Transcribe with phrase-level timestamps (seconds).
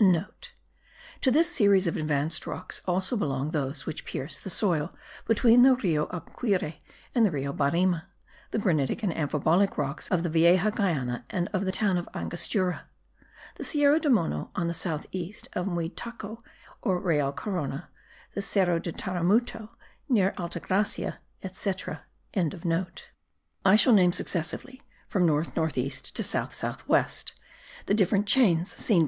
[0.00, 4.94] *(* To this series of advanced rocks also belong those which pierce the soil
[5.26, 6.76] between the Rio Aquire
[7.14, 8.04] and the Rio Barima;
[8.50, 12.86] the granitic and amphibolic rocks of the Vieja Guayana and of the town of Angostura;
[13.56, 16.42] the Cerro de Mono on the south east of Muitaco
[16.80, 17.84] or Real Corono;
[18.34, 19.68] the Cerro of Taramuto
[20.08, 22.04] near the Alta Gracia, etc.)
[23.66, 27.34] I shall name successively, from north north east to south south west,
[27.84, 28.98] the different chains seen by M.